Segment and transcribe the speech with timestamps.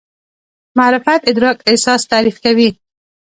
[0.77, 2.69] معرفت ادراک اساس تعریف کوي.